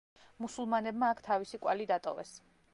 [0.45, 2.37] მუსულმანებმა აქ თავისი კვალი დატოვეს.